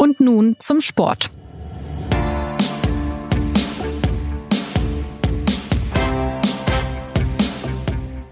[0.00, 1.28] Und nun zum Sport.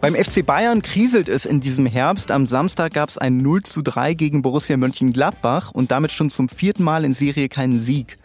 [0.00, 2.30] Beim FC Bayern kriselt es in diesem Herbst.
[2.30, 6.48] Am Samstag gab es ein 0 zu 3 gegen Borussia Mönchengladbach und damit schon zum
[6.48, 8.16] vierten Mal in Serie keinen Sieg.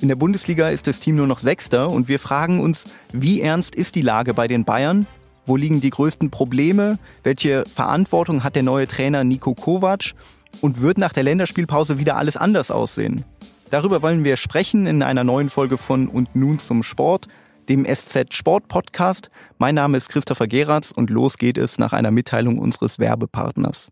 [0.00, 3.74] In der Bundesliga ist das Team nur noch Sechster und wir fragen uns, wie ernst
[3.74, 5.06] ist die Lage bei den Bayern?
[5.44, 6.98] Wo liegen die größten Probleme?
[7.22, 10.14] Welche Verantwortung hat der neue Trainer Nico Kovac?
[10.60, 13.24] Und wird nach der Länderspielpause wieder alles anders aussehen?
[13.70, 17.28] Darüber wollen wir sprechen in einer neuen Folge von Und nun zum Sport
[17.68, 19.28] dem SZ Sport Podcast.
[19.58, 23.90] Mein Name ist Christopher Geratz und los geht es nach einer Mitteilung unseres Werbepartners.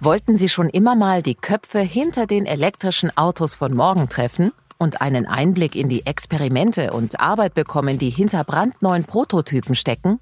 [0.00, 5.02] Wollten Sie schon immer mal die Köpfe hinter den elektrischen Autos von morgen treffen und
[5.02, 10.18] einen Einblick in die Experimente und Arbeit bekommen, die hinter brandneuen Prototypen stecken?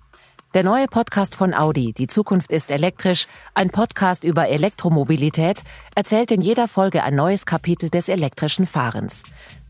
[0.55, 5.62] Der neue Podcast von Audi, Die Zukunft ist elektrisch, ein Podcast über Elektromobilität,
[5.95, 9.25] erzählt in jeder Folge ein neues Kapitel des elektrischen Fahrens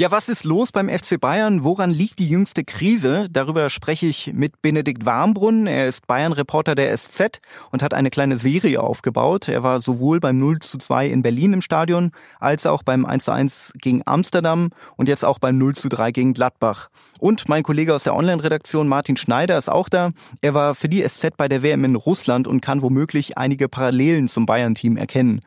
[0.00, 1.62] Ja, was ist los beim FC Bayern?
[1.62, 3.26] Woran liegt die jüngste Krise?
[3.30, 5.66] Darüber spreche ich mit Benedikt Warmbrunn.
[5.66, 9.48] Er ist Bayern-Reporter der SZ und hat eine kleine Serie aufgebaut.
[9.48, 13.26] Er war sowohl beim 0 zu 2 in Berlin im Stadion, als auch beim 1
[13.26, 16.88] zu 1 gegen Amsterdam und jetzt auch beim 0 zu 3 gegen Gladbach.
[17.18, 20.08] Und mein Kollege aus der Online-Redaktion Martin Schneider ist auch da.
[20.40, 24.28] Er war für die SZ bei der WM in Russland und kann womöglich einige Parallelen
[24.28, 25.42] zum Bayern-Team erkennen.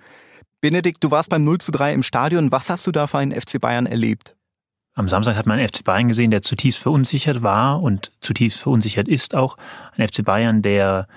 [0.62, 2.52] Benedikt, du warst beim 0 zu 3 im Stadion.
[2.52, 4.33] Was hast du da für einen FC Bayern erlebt?
[4.95, 9.08] Am Samstag hat man einen FC Bayern gesehen, der zutiefst verunsichert war und zutiefst verunsichert
[9.08, 9.58] ist auch.
[9.98, 11.08] Ein FC Bayern, der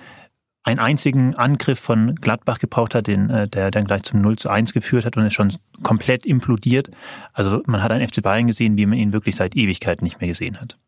[0.62, 4.48] einen einzigen Angriff von Gladbach gebraucht hat, den, äh, der dann gleich zum 0 zu
[4.48, 6.90] 1 geführt hat und ist schon komplett implodiert.
[7.34, 10.28] Also man hat einen FC Bayern gesehen, wie man ihn wirklich seit Ewigkeit nicht mehr
[10.28, 10.78] gesehen hat.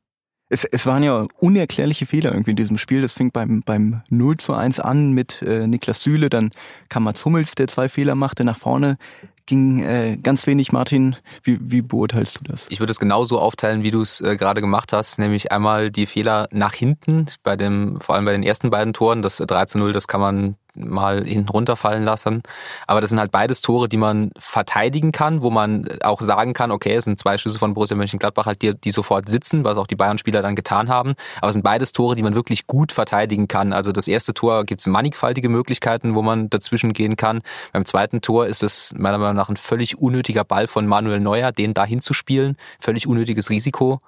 [0.49, 3.03] Es, es waren ja unerklärliche Fehler irgendwie in diesem Spiel.
[3.03, 6.51] Das fing beim, beim 0 zu 1 an mit äh, Niklas Süle, dann
[6.89, 8.97] kam Mats Hummels, der zwei Fehler machte nach vorne
[9.49, 10.71] ging äh, ganz wenig.
[10.71, 12.69] Martin, wie, wie beurteilst du das?
[12.71, 16.07] Ich würde es genauso aufteilen, wie du es äh, gerade gemacht hast, nämlich einmal die
[16.07, 19.79] Fehler nach hinten, bei dem, vor allem bei den ersten beiden Toren, das 3 zu
[19.79, 22.43] 0, das kann man mal hinten runterfallen lassen.
[22.87, 26.71] Aber das sind halt beides Tore, die man verteidigen kann, wo man auch sagen kann,
[26.71, 29.87] okay, es sind zwei Schüsse von Borussia Mönchengladbach halt, die, die sofort sitzen, was auch
[29.87, 31.15] die Bayern-Spieler dann getan haben.
[31.41, 33.73] Aber es sind beides Tore, die man wirklich gut verteidigen kann.
[33.73, 37.41] Also das erste Tor gibt es mannigfaltige Möglichkeiten, wo man dazwischen gehen kann.
[37.73, 41.53] Beim zweiten Tor ist es meiner Meinung nach ein völlig unnötiger Ball von Manuel Neuer,
[41.53, 42.19] den dahin zu.
[42.81, 44.01] Völlig unnötiges Risiko.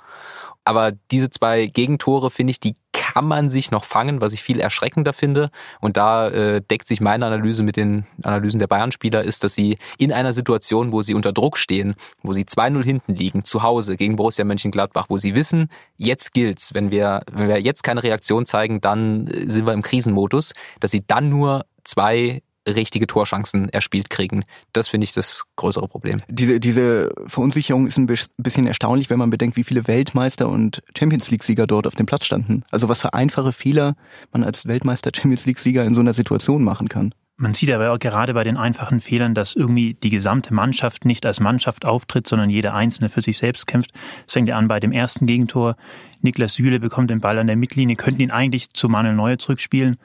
[0.65, 2.77] Aber diese zwei Gegentore, finde ich, die
[3.13, 5.51] kann man sich noch fangen, was ich viel erschreckender finde.
[5.81, 9.77] Und da äh, deckt sich meine Analyse mit den Analysen der Bayern-Spieler, ist, dass sie
[9.99, 13.97] in einer Situation, wo sie unter Druck stehen, wo sie 2-0 hinten liegen, zu Hause
[13.97, 16.73] gegen Borussia Mönchengladbach, wo sie wissen, jetzt gilt's.
[16.73, 20.93] Wenn wir, wenn wir jetzt keine Reaktion zeigen, dann äh, sind wir im Krisenmodus, dass
[20.93, 24.45] sie dann nur zwei richtige Torchancen erspielt kriegen.
[24.73, 26.23] Das finde ich das größere Problem.
[26.29, 31.31] Diese, diese Verunsicherung ist ein bisschen erstaunlich, wenn man bedenkt, wie viele Weltmeister und Champions
[31.31, 32.65] League-Sieger dort auf dem Platz standen.
[32.71, 33.95] Also was für einfache Fehler
[34.33, 37.15] man als Weltmeister Champions League-Sieger in so einer Situation machen kann.
[37.37, 41.25] Man sieht aber auch gerade bei den einfachen Fehlern, dass irgendwie die gesamte Mannschaft nicht
[41.25, 43.93] als Mannschaft auftritt, sondern jeder Einzelne für sich selbst kämpft.
[44.27, 45.77] Es fängt ja an bei dem ersten Gegentor.
[46.21, 49.97] Niklas Süle bekommt den Ball an der Mittellinie, könnten ihn eigentlich zu Manuel Neuer zurückspielen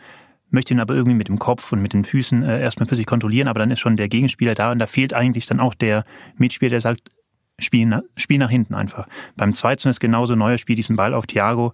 [0.50, 3.06] möchte ihn aber irgendwie mit dem Kopf und mit den Füßen äh, erstmal für sich
[3.06, 6.06] kontrollieren, aber dann ist schon der Gegenspieler da und da fehlt eigentlich dann auch der
[6.38, 7.10] Mitspieler, der sagt,
[7.60, 9.08] spiel, nach, spiel nach hinten einfach.
[9.36, 11.74] Beim 2 ist genauso, Neuer spielt diesen Ball auf Thiago.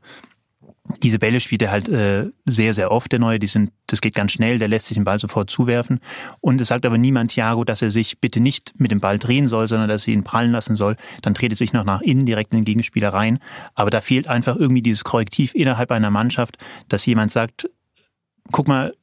[1.03, 3.39] Diese Bälle spielt er halt äh, sehr, sehr oft, der Neue.
[3.39, 5.99] Die sind, das geht ganz schnell, der lässt sich den Ball sofort zuwerfen.
[6.41, 9.47] Und es sagt aber niemand Thiago, dass er sich bitte nicht mit dem Ball drehen
[9.47, 10.97] soll, sondern dass er ihn prallen lassen soll.
[11.21, 13.39] Dann dreht er sich noch nach innen direkt in den Gegenspieler rein.
[13.75, 16.57] Aber da fehlt einfach irgendwie dieses Korrektiv innerhalb einer Mannschaft,
[16.89, 17.69] dass jemand sagt,
[18.51, 18.93] guck mal,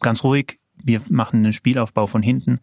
[0.00, 2.60] ganz ruhig, wir machen den Spielaufbau von hinten.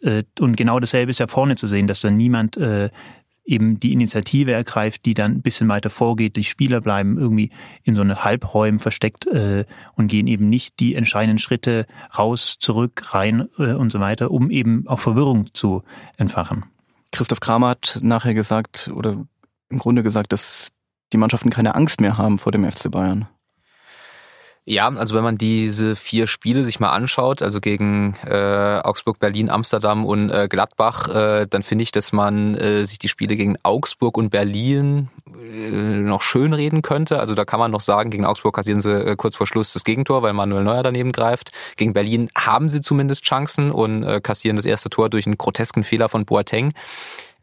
[0.00, 2.90] Äh, und genau dasselbe ist ja vorne zu sehen, dass dann niemand äh,
[3.44, 6.36] eben die Initiative ergreift, die dann ein bisschen weiter vorgeht.
[6.36, 7.50] Die Spieler bleiben irgendwie
[7.84, 9.64] in so eine Halbräumen versteckt äh,
[9.94, 11.86] und gehen eben nicht die entscheidenden Schritte
[12.18, 15.84] raus, zurück, rein und so weiter, um eben auch Verwirrung zu
[16.16, 16.64] entfachen.
[17.12, 19.24] Christoph Kramer hat nachher gesagt oder
[19.68, 20.72] im Grunde gesagt, dass
[21.12, 23.28] die Mannschaften keine Angst mehr haben vor dem FC Bayern.
[24.68, 29.48] Ja, also wenn man diese vier Spiele sich mal anschaut, also gegen äh, Augsburg, Berlin,
[29.48, 33.56] Amsterdam und äh, Gladbach, äh, dann finde ich, dass man äh, sich die Spiele gegen
[33.62, 35.08] Augsburg und Berlin
[35.40, 37.20] äh, noch schön reden könnte.
[37.20, 39.84] Also da kann man noch sagen, gegen Augsburg kassieren sie äh, kurz vor Schluss das
[39.84, 41.52] Gegentor, weil Manuel Neuer daneben greift.
[41.76, 45.84] Gegen Berlin haben sie zumindest Chancen und äh, kassieren das erste Tor durch einen grotesken
[45.84, 46.72] Fehler von Boateng.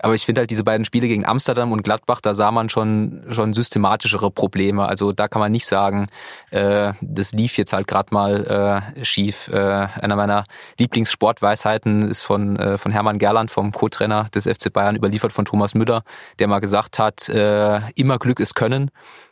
[0.04, 3.24] Aber ich finde halt diese beiden Spiele gegen Amsterdam und Gladbach, da sah man schon
[3.30, 4.86] schon systematischere Probleme.
[4.86, 6.08] Also da kann man nicht sagen,
[6.52, 9.48] äh, das lief jetzt halt gerade mal äh, schief.
[9.48, 10.44] Äh, einer meiner
[10.78, 15.74] Lieblingssportweisheiten ist von äh, von Hermann Gerland, vom Co-Trainer des FC Bayern, überliefert von Thomas
[15.74, 16.04] Müller,
[16.38, 18.92] der mal gesagt hat, äh, immer Glück ist Können.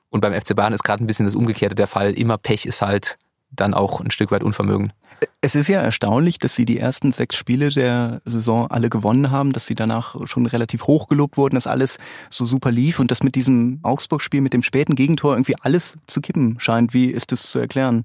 [0.09, 2.13] Und beim FC Bayern ist gerade ein bisschen das Umgekehrte der Fall.
[2.13, 3.17] Immer Pech ist halt
[3.50, 4.94] dann auch ein Stück weit Unvermögen.
[5.41, 9.51] Es ist ja erstaunlich, dass sie die ersten sechs Spiele der Saison alle gewonnen haben,
[9.51, 11.97] dass sie danach schon relativ hoch gelobt wurden, dass alles
[12.29, 16.21] so super lief und dass mit diesem Augsburg-Spiel, mit dem späten Gegentor irgendwie alles zu
[16.21, 16.94] kippen scheint.
[16.94, 18.03] Wie ist das zu erklären?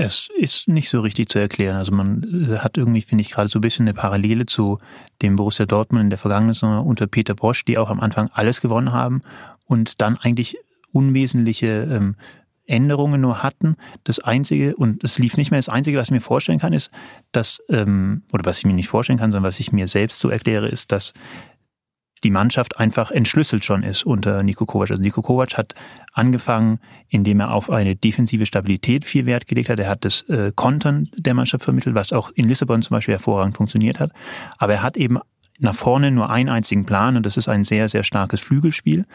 [0.00, 1.76] Es ist nicht so richtig zu erklären.
[1.76, 4.78] Also man äh, hat irgendwie, finde ich, gerade so ein bisschen eine Parallele zu
[5.22, 8.60] dem Borussia Dortmund in der vergangenen Saison unter Peter Bosch, die auch am Anfang alles
[8.60, 9.22] gewonnen haben
[9.66, 10.56] und dann eigentlich
[10.92, 12.14] unwesentliche ähm,
[12.68, 13.76] Änderungen nur hatten.
[14.04, 16.90] Das Einzige, und es lief nicht mehr, das Einzige, was ich mir vorstellen kann, ist,
[17.32, 20.28] dass, ähm, oder was ich mir nicht vorstellen kann, sondern was ich mir selbst so
[20.28, 21.12] erkläre, ist, dass
[22.24, 24.90] die Mannschaft einfach entschlüsselt schon ist unter Niko Kovac.
[24.90, 25.74] Also Niko Kovac hat
[26.12, 29.78] angefangen, indem er auf eine defensive Stabilität viel Wert gelegt hat.
[29.78, 33.56] Er hat das äh, Kontern der Mannschaft vermittelt, was auch in Lissabon zum Beispiel hervorragend
[33.56, 34.12] funktioniert hat.
[34.58, 35.18] Aber er hat eben
[35.58, 39.06] nach vorne nur einen einzigen Plan und das ist ein sehr, sehr starkes Flügelspiel.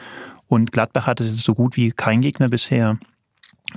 [0.48, 2.98] Und Gladbach hat es so gut wie kein Gegner bisher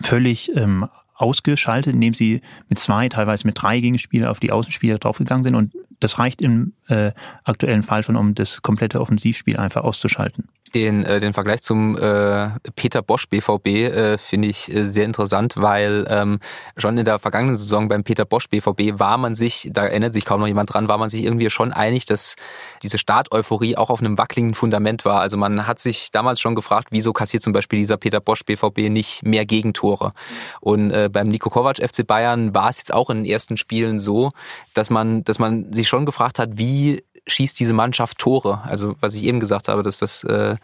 [0.02, 5.44] völlig ähm, ausgeschaltet, indem sie mit zwei, teilweise mit drei Gegenspieler auf die Außenspieler draufgegangen
[5.44, 5.54] sind.
[5.54, 7.12] Und das reicht im äh,
[7.44, 10.48] aktuellen Fall schon, um das komplette Offensivspiel einfach auszuschalten.
[10.74, 15.54] Den, äh, den Vergleich zum äh, Peter Bosch BVB äh, finde ich äh, sehr interessant,
[15.56, 16.40] weil ähm,
[16.76, 20.24] schon in der vergangenen Saison beim Peter Bosch BVB war man sich, da erinnert sich
[20.24, 22.36] kaum noch jemand dran, war man sich irgendwie schon einig, dass
[22.82, 25.20] diese Starteuphorie auch auf einem wackeligen Fundament war.
[25.20, 28.90] Also man hat sich damals schon gefragt, wieso kassiert zum Beispiel dieser Peter Bosch BVB
[28.90, 30.12] nicht mehr Gegentore.
[30.60, 34.00] Und äh, beim Nico Kovac FC Bayern war es jetzt auch in den ersten Spielen
[34.00, 34.32] so,
[34.74, 38.62] dass man, dass man sich schon gefragt hat, wie schießt diese Mannschaft Tore.
[38.64, 40.56] Also was ich eben gesagt habe, dass das äh,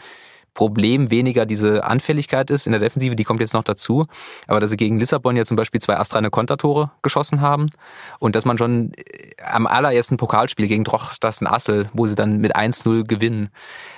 [0.55, 4.07] Problem weniger diese Anfälligkeit ist in der Defensive, die kommt jetzt noch dazu,
[4.47, 7.71] aber dass sie gegen Lissabon ja zum Beispiel zwei astreine Kontertore geschossen haben
[8.19, 12.55] und dass man schon äh, am allerersten Pokalspiel gegen Drochtersen Assel, wo sie dann mit
[12.55, 13.49] 1-0 gewinnen,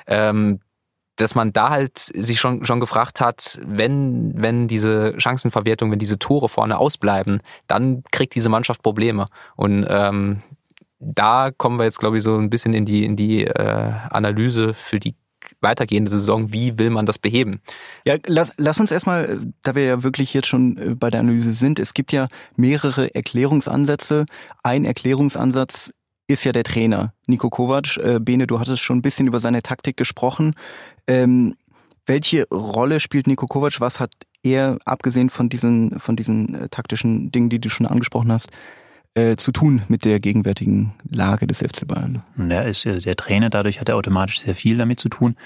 [0.07, 0.61] ähm,
[1.17, 6.19] dass man da halt sich schon, schon gefragt hat, wenn, wenn diese Chancenverwertung, wenn diese
[6.19, 9.27] Tore vorne ausbleiben, dann kriegt diese Mannschaft Probleme.
[9.55, 10.43] Und ähm,
[11.05, 14.75] da kommen wir jetzt, glaube ich, so ein bisschen in die, in die äh, Analyse
[14.75, 15.15] für die
[15.61, 17.61] weitergehende Saison, wie will man das beheben?
[18.07, 21.53] Ja, lass, lass uns erstmal, da wir ja wirklich jetzt schon äh, bei der Analyse
[21.53, 24.27] sind, es gibt ja mehrere Erklärungsansätze.
[24.63, 25.93] Ein Erklärungsansatz
[26.27, 27.97] ist ja der Trainer, Nico Kovac.
[27.99, 30.53] Äh, Bene, du hattest schon ein bisschen über seine Taktik gesprochen.
[31.07, 31.57] Ähm,
[32.07, 33.81] welche Rolle spielt Nico Kovac?
[33.81, 34.13] Was hat
[34.43, 38.51] er, abgesehen von diesen, von diesen äh, taktischen Dingen, die du schon angesprochen hast,
[39.15, 42.23] äh, zu tun mit der gegenwärtigen Lage des FC Bayern.
[42.51, 45.37] er ist der Trainer, dadurch hat er automatisch sehr viel damit zu tun.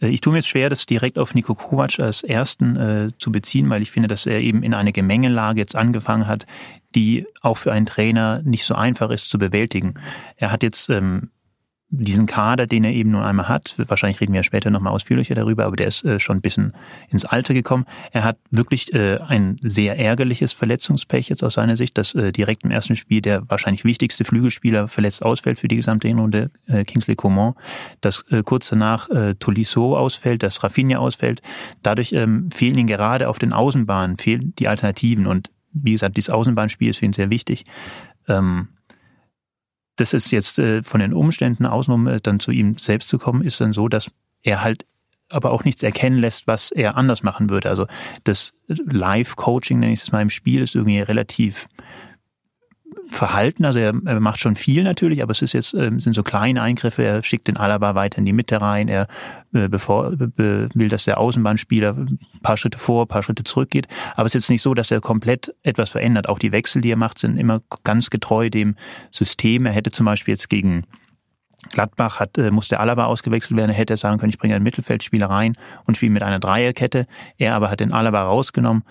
[0.00, 3.32] Äh, ich tue mir jetzt schwer, das direkt auf Nico Kovac als ersten äh, zu
[3.32, 6.46] beziehen, weil ich finde, dass er eben in eine Gemengelage jetzt angefangen hat,
[6.94, 9.94] die auch für einen Trainer nicht so einfach ist zu bewältigen.
[10.36, 11.30] Er hat jetzt ähm,
[11.92, 15.34] diesen Kader, den er eben nur einmal hat, wahrscheinlich reden wir ja später nochmal ausführlicher
[15.34, 16.72] darüber, aber der ist äh, schon ein bisschen
[17.10, 17.84] ins Alter gekommen.
[18.12, 22.64] Er hat wirklich äh, ein sehr ärgerliches Verletzungspech jetzt aus seiner Sicht, dass äh, direkt
[22.64, 26.50] im ersten Spiel der wahrscheinlich wichtigste Flügelspieler verletzt ausfällt für die gesamte Hinrunde,
[26.86, 27.54] Kingsley Coman,
[28.00, 31.42] dass kurz danach Tolisso ausfällt, dass Rafinha ausfällt.
[31.82, 36.30] Dadurch ähm, fehlen ihm gerade auf den Außenbahnen, fehlen die Alternativen und wie gesagt, dieses
[36.30, 37.64] Außenbahnspiel ist für ihn sehr wichtig.
[38.28, 38.68] Ähm,
[40.00, 43.42] das ist jetzt äh, von den Umständen außenrum äh, dann zu ihm selbst zu kommen,
[43.42, 44.10] ist dann so, dass
[44.42, 44.86] er halt
[45.32, 47.68] aber auch nichts erkennen lässt, was er anders machen würde.
[47.68, 47.86] Also
[48.24, 51.68] das Live-Coaching, nenne ich es mal im Spiel, ist irgendwie relativ
[53.08, 53.64] Verhalten.
[53.64, 56.62] Also er, er macht schon viel natürlich, aber es ist jetzt äh, sind so kleine
[56.62, 57.02] Eingriffe.
[57.02, 58.88] Er schickt den Alaba weiter in die Mitte rein.
[58.88, 59.06] Er
[59.52, 63.88] äh, bevor, be, will, dass der Außenbahnspieler ein paar Schritte vor, ein paar Schritte zurückgeht.
[64.14, 66.28] Aber es ist jetzt nicht so, dass er komplett etwas verändert.
[66.28, 68.76] Auch die Wechsel, die er macht, sind immer ganz getreu dem
[69.10, 69.66] System.
[69.66, 70.84] Er hätte zum Beispiel jetzt gegen
[71.68, 73.70] Gladbach hat, äh, musste Alaba ausgewechselt werden.
[73.70, 75.56] Er hätte sagen können, ich bringe einen Mittelfeldspieler rein
[75.86, 77.06] und spiele mit einer Dreierkette.
[77.36, 78.84] Er aber hat den Alaba rausgenommen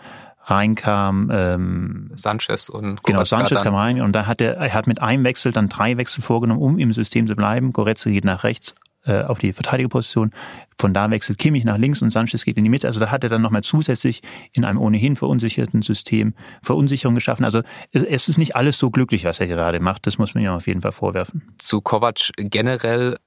[0.50, 1.30] reinkam.
[1.32, 5.02] Ähm, Sanchez und Goretzka Genau, Sanchez kam rein und da hat er, er hat mit
[5.02, 7.74] einem Wechsel dann drei Wechsel vorgenommen, um im System zu bleiben.
[7.74, 8.74] Goretzka geht nach rechts,
[9.06, 10.32] äh, auf die Verteidigerposition.
[10.78, 12.88] Von da wechselt Kimmich nach links und Sanchez geht in die Mitte.
[12.88, 14.22] Also da hat er dann nochmal zusätzlich
[14.54, 17.44] in einem ohnehin verunsicherten System Verunsicherung geschaffen.
[17.44, 20.06] Also es ist nicht alles so glücklich, was er gerade macht.
[20.06, 21.54] Das muss man ihm auf jeden Fall vorwerfen.
[21.58, 23.18] Zu Kovac generell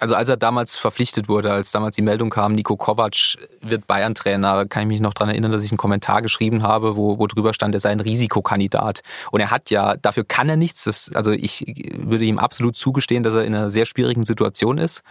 [0.00, 4.66] also als er damals verpflichtet wurde, als damals die Meldung kam, Nico Kovac wird Bayern-Trainer,
[4.66, 7.54] kann ich mich noch dran erinnern, dass ich einen Kommentar geschrieben habe, wo, wo drüber
[7.54, 9.02] stand, er sei ein Risikokandidat.
[9.30, 10.84] Und er hat ja, dafür kann er nichts.
[10.84, 11.64] Das, also ich
[11.98, 15.02] würde ihm absolut zugestehen, dass er in einer sehr schwierigen Situation ist.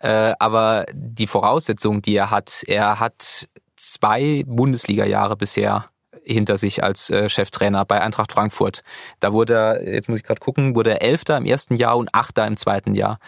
[0.00, 5.86] Äh, aber die Voraussetzungen, die er hat, er hat zwei Bundesliga-Jahre bisher
[6.22, 8.82] hinter sich als äh, Cheftrainer bei Eintracht Frankfurt.
[9.20, 12.14] Da wurde er, jetzt muss ich gerade gucken, wurde er Elfter im ersten Jahr und
[12.14, 13.18] Achter im zweiten Jahr.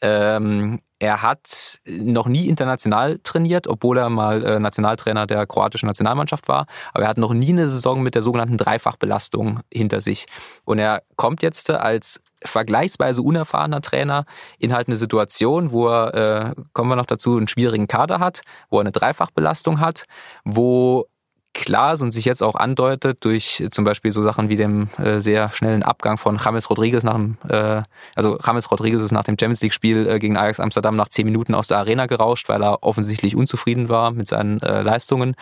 [0.00, 6.48] Ähm, er hat noch nie international trainiert, obwohl er mal äh, Nationaltrainer der kroatischen Nationalmannschaft
[6.48, 6.66] war.
[6.92, 10.26] Aber er hat noch nie eine Saison mit der sogenannten Dreifachbelastung hinter sich.
[10.64, 14.24] Und er kommt jetzt als vergleichsweise unerfahrener Trainer
[14.58, 16.14] in halt eine Situation, wo er,
[16.56, 20.04] äh, kommen wir noch dazu, einen schwierigen Kader hat, wo er eine Dreifachbelastung hat,
[20.44, 21.06] wo
[21.54, 25.50] klar und sich jetzt auch andeutet durch zum Beispiel so Sachen wie dem äh, sehr
[25.50, 27.82] schnellen Abgang von James Rodriguez nach dem, äh,
[28.14, 31.24] also James Rodriguez ist nach dem Champions League Spiel äh, gegen Ajax Amsterdam nach zehn
[31.24, 35.34] Minuten aus der Arena gerauscht, weil er offensichtlich unzufrieden war mit seinen äh, Leistungen.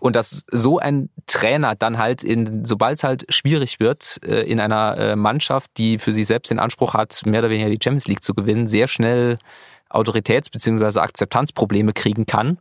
[0.00, 4.60] Und dass so ein Trainer dann halt in, sobald es halt schwierig wird, äh, in
[4.60, 8.06] einer äh, Mannschaft, die für sich selbst den Anspruch hat, mehr oder weniger die Champions
[8.06, 9.38] League zu gewinnen, sehr schnell
[9.90, 11.00] Autoritäts- bzw.
[11.00, 12.58] Akzeptanzprobleme kriegen kann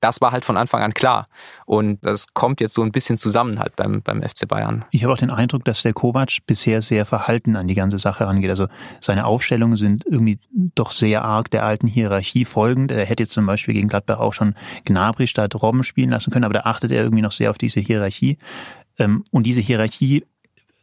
[0.00, 1.28] das war halt von Anfang an klar.
[1.64, 4.84] Und das kommt jetzt so ein bisschen zusammen halt beim, beim FC Bayern.
[4.90, 8.26] Ich habe auch den Eindruck, dass der Kovac bisher sehr verhalten an die ganze Sache
[8.26, 8.50] rangeht.
[8.50, 8.68] Also
[9.00, 12.90] seine Aufstellungen sind irgendwie doch sehr arg der alten Hierarchie folgend.
[12.90, 16.44] Er hätte jetzt zum Beispiel gegen Gladbach auch schon Gnabry statt Robben spielen lassen können,
[16.44, 18.38] aber da achtet er irgendwie noch sehr auf diese Hierarchie.
[18.98, 20.24] Ähm, und diese Hierarchie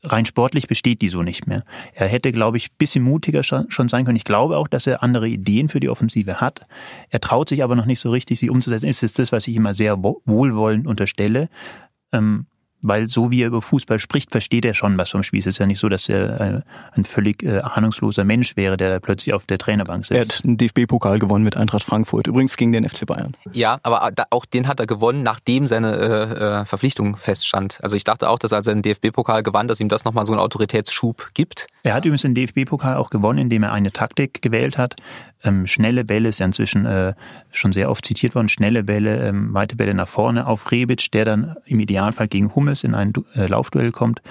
[0.03, 1.63] rein sportlich besteht die so nicht mehr.
[1.93, 4.17] Er hätte, glaube ich, bisschen mutiger schon sein können.
[4.17, 6.67] Ich glaube auch, dass er andere Ideen für die Offensive hat.
[7.09, 8.87] Er traut sich aber noch nicht so richtig, sie umzusetzen.
[8.87, 11.49] Ist es das, was ich immer sehr wohlwollend unterstelle.
[12.11, 12.47] Ähm,
[12.83, 15.39] weil so wie er über Fußball spricht, versteht er schon was vom Spiel.
[15.39, 16.61] Es ist ja nicht so, dass er ein, äh,
[16.93, 20.31] ein völlig äh, ahnungsloser Mensch wäre, der da plötzlich auf der Trainerbank sitzt.
[20.31, 23.35] Er hat einen DFB-Pokal gewonnen mit Eintracht Frankfurt, übrigens gegen den FC Bayern.
[23.51, 27.79] Ja, aber auch den hat er gewonnen, nachdem seine äh, äh, Verpflichtung feststand.
[27.81, 30.33] Also ich dachte auch, dass als er den DFB-Pokal gewann, dass ihm das nochmal so
[30.33, 31.67] einen Autoritätsschub gibt.
[31.83, 34.95] Er hat übrigens den DFB-Pokal auch gewonnen, indem er eine Taktik gewählt hat,
[35.43, 37.13] ähm, schnelle Bälle ist ja inzwischen äh,
[37.51, 41.25] schon sehr oft zitiert worden, schnelle Bälle, ähm, weite Bälle nach vorne auf Rebic, der
[41.25, 44.21] dann im Idealfall gegen Hummels in ein äh, Laufduell kommt.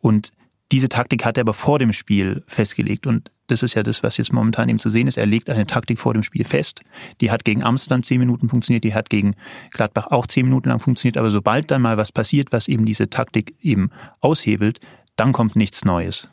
[0.00, 0.32] Und
[0.70, 4.16] diese Taktik hat er aber vor dem Spiel festgelegt und das ist ja das, was
[4.16, 5.18] jetzt momentan eben zu sehen ist.
[5.18, 6.80] Er legt eine Taktik vor dem Spiel fest.
[7.20, 9.34] Die hat gegen Amsterdam zehn Minuten funktioniert, die hat gegen
[9.72, 11.18] Gladbach auch zehn Minuten lang funktioniert.
[11.18, 14.80] Aber sobald dann mal was passiert, was eben diese Taktik eben aushebelt,
[15.16, 16.28] dann kommt nichts Neues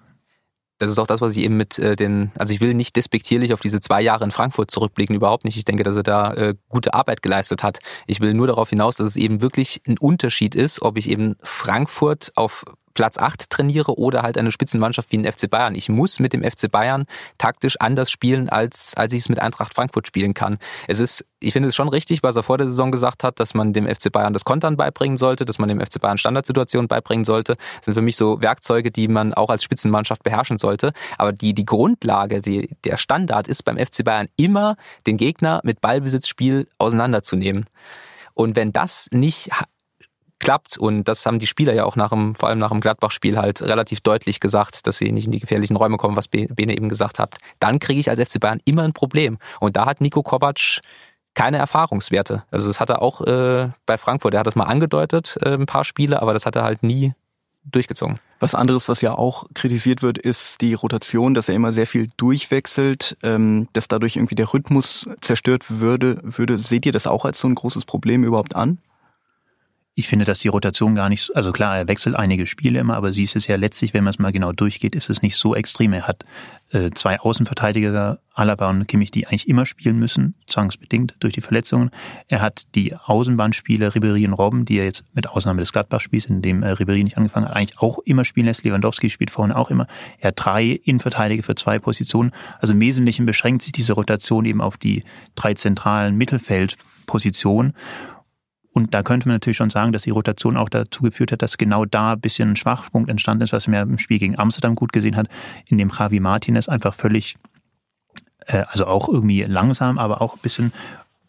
[0.80, 3.54] das ist auch das, was ich eben mit äh, den, also ich will nicht despektierlich
[3.54, 5.58] auf diese zwei Jahre in Frankfurt zurückblicken, überhaupt nicht.
[5.58, 7.80] Ich denke, dass er da äh, gute Arbeit geleistet hat.
[8.08, 11.36] Ich will nur darauf hinaus, dass es eben wirklich ein Unterschied ist, ob ich eben
[11.44, 12.66] Frankfurt auf
[13.00, 15.74] Platz 8 trainiere oder halt eine Spitzenmannschaft wie den FC Bayern.
[15.74, 17.06] Ich muss mit dem FC Bayern
[17.38, 20.58] taktisch anders spielen, als, als ich es mit Eintracht Frankfurt spielen kann.
[20.86, 23.54] Es ist, ich finde es schon richtig, was er vor der Saison gesagt hat, dass
[23.54, 27.24] man dem FC Bayern das Kontern beibringen sollte, dass man dem FC Bayern Standardsituationen beibringen
[27.24, 27.56] sollte.
[27.78, 30.92] Das sind für mich so Werkzeuge, die man auch als Spitzenmannschaft beherrschen sollte.
[31.18, 34.76] Aber die, die Grundlage, die, der Standard ist beim FC Bayern immer,
[35.08, 37.68] den Gegner mit Ballbesitzspiel auseinanderzunehmen.
[38.34, 39.52] Und wenn das nicht
[40.40, 40.78] klappt.
[40.78, 43.62] Und das haben die Spieler ja auch nach dem, vor allem nach dem Gladbach-Spiel halt
[43.62, 47.20] relativ deutlich gesagt, dass sie nicht in die gefährlichen Räume kommen, was Bene eben gesagt
[47.20, 47.36] hat.
[47.60, 49.38] Dann kriege ich als FC Bayern immer ein Problem.
[49.60, 50.82] Und da hat Nico Kovac
[51.36, 52.44] keine Erfahrungswerte.
[52.52, 55.68] Also das hat er auch äh, bei Frankfurt, er hat das mal angedeutet, äh, ein
[55.68, 57.14] paar Spiele, aber das hat er halt nie
[57.64, 58.20] durchgezogen.
[58.40, 62.10] Was anderes, was ja auch kritisiert wird, ist die Rotation, dass er immer sehr viel
[62.18, 66.58] durchwechselt, ähm, dass dadurch irgendwie der Rhythmus zerstört würde, würde.
[66.58, 68.80] Seht ihr das auch als so ein großes Problem überhaupt an?
[70.00, 73.12] Ich finde, dass die Rotation gar nicht, also klar, er wechselt einige Spiele immer, aber
[73.12, 75.56] sie ist es ja letztlich, wenn man es mal genau durchgeht, ist es nicht so
[75.56, 75.92] extrem.
[75.92, 76.24] Er hat
[76.72, 81.92] äh, zwei Außenverteidiger, Alaba und Kimmich, die eigentlich immer spielen müssen, zwangsbedingt durch die Verletzungen.
[82.30, 86.42] Er hat die Außenbahnspieler Ribery und Robben, die er jetzt mit Ausnahme des Gladbach-Spiels, in
[86.42, 88.64] dem äh, Ribery nicht angefangen hat, eigentlich auch immer spielen lässt.
[88.64, 89.86] Lewandowski spielt vorne auch immer.
[90.20, 92.32] Er hat drei Innenverteidiger für zwei Positionen.
[92.62, 95.04] Also im Wesentlichen beschränkt sich diese Rotation eben auf die
[95.36, 97.74] drei zentralen Mittelfeldpositionen.
[98.72, 101.58] Und da könnte man natürlich schon sagen, dass die Rotation auch dazu geführt hat, dass
[101.58, 104.76] genau da ein bisschen ein Schwachpunkt entstanden ist, was man ja im Spiel gegen Amsterdam
[104.76, 105.28] gut gesehen hat,
[105.68, 107.36] in dem Javi Martinez einfach völlig,
[108.46, 110.72] äh, also auch irgendwie langsam, aber auch ein bisschen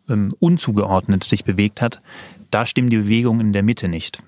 [0.09, 2.03] ähm, unzugeordnet sich bewegt hat.
[2.51, 4.23] Da stimmen die Bewegungen in der Mitte nicht.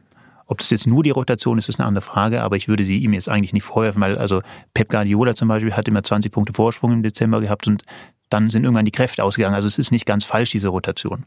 [0.46, 2.98] Ob das jetzt nur die Rotation ist, ist eine andere Frage, aber ich würde sie
[2.98, 4.42] ihm jetzt eigentlich nicht vorwerfen, weil also
[4.74, 7.82] Pep Guardiola zum Beispiel hat immer 20 Punkte Vorsprung im Dezember gehabt und
[8.28, 9.54] dann sind irgendwann die Kräfte ausgegangen.
[9.54, 11.24] Also es ist nicht ganz falsch, diese Rotation.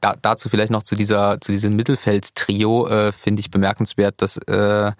[0.00, 4.92] Da, dazu vielleicht noch zu dieser zu diesem Mittelfeld-Trio äh, finde ich bemerkenswert, dass äh,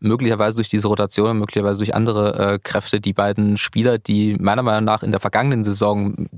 [0.00, 4.84] möglicherweise durch diese Rotation, möglicherweise durch andere äh, Kräfte die beiden Spieler, die meiner Meinung
[4.84, 6.28] nach in der vergangenen Saison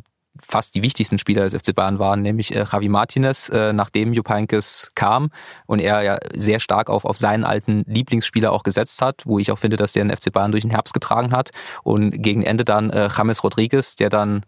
[0.40, 4.28] fast die wichtigsten Spieler des FC Bayern waren, nämlich äh, Javi Martinez, äh, nachdem Jupp
[4.28, 5.30] Heynckes kam
[5.66, 9.50] und er ja sehr stark auf, auf seinen alten Lieblingsspieler auch gesetzt hat, wo ich
[9.50, 11.50] auch finde, dass der den FC Bayern durch den Herbst getragen hat
[11.82, 14.44] und gegen Ende dann äh, James Rodriguez, der dann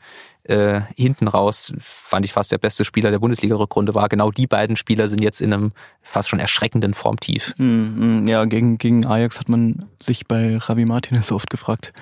[0.50, 4.08] äh, hinten raus, fand ich fast der beste Spieler der Bundesliga-Rückrunde war.
[4.08, 7.54] Genau die beiden Spieler sind jetzt in einem fast schon erschreckenden Formtief.
[7.58, 11.92] Mm, mm, ja, gegen, gegen Ajax hat man sich bei Javi Martinez oft gefragt,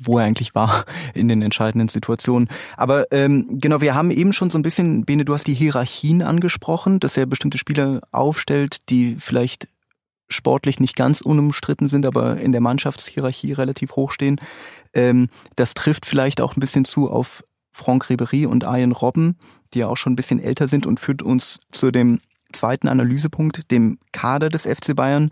[0.00, 2.48] wo er eigentlich war in den entscheidenden Situationen.
[2.76, 6.22] Aber ähm, genau, wir haben eben schon so ein bisschen, Bene, du hast die Hierarchien
[6.22, 9.68] angesprochen, dass er bestimmte Spieler aufstellt, die vielleicht
[10.30, 14.40] sportlich nicht ganz unumstritten sind, aber in der Mannschaftshierarchie relativ hoch stehen.
[14.94, 17.44] Ähm, das trifft vielleicht auch ein bisschen zu auf
[17.78, 19.36] Franck Ribery und Ian Robben,
[19.72, 22.20] die ja auch schon ein bisschen älter sind und führt uns zu dem
[22.52, 25.30] zweiten Analysepunkt, dem Kader des FC Bayern,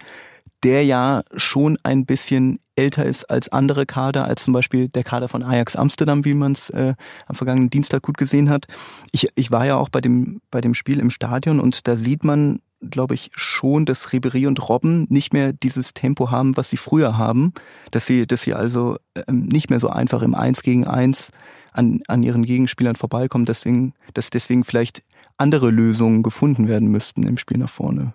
[0.63, 5.29] der ja schon ein bisschen älter ist als andere Kader, als zum Beispiel der Kader
[5.29, 6.95] von Ajax Amsterdam, wie man es äh,
[7.27, 8.67] am vergangenen Dienstag gut gesehen hat.
[9.13, 12.23] Ich, ich war ja auch bei dem, bei dem Spiel im Stadion und da sieht
[12.23, 16.77] man, glaube ich, schon, dass Ribery und Robben nicht mehr dieses Tempo haben, was sie
[16.77, 17.53] früher haben,
[17.91, 21.33] dass sie, dass sie also ähm, nicht mehr so einfach im Eins gegen Eins
[21.77, 25.03] an, an ihren Gegenspielern vorbeikommen, deswegen, dass deswegen vielleicht
[25.37, 28.15] andere Lösungen gefunden werden müssten im Spiel nach vorne.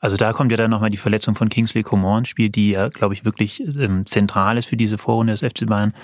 [0.00, 2.88] Also da kommt ja dann nochmal die Verletzung von Kingsley Coman ins Spiel, die ja,
[2.88, 5.94] glaube ich, wirklich ähm, zentral ist für diese Vorrunde des FC Bayern.